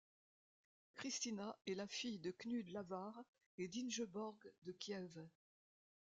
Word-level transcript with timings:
Christina 0.95 1.55
est 1.67 1.75
la 1.75 1.85
fille 1.85 2.17
de 2.17 2.31
Knud 2.31 2.69
Lavard 2.69 3.21
et 3.59 3.67
d'Ingeborg 3.67 4.51
de 4.63 4.71
Kiev. 4.71 5.21